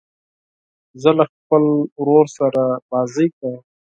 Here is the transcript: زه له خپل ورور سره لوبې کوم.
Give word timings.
زه 1.01 1.09
له 1.17 1.25
خپل 1.33 1.63
ورور 1.99 2.25
سره 2.37 2.61
لوبې 2.89 3.27
کوم. 3.37 3.55